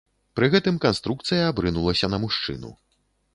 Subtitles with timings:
[0.37, 2.73] Пры гэтым канструкцыя абрынулася на мужчыну.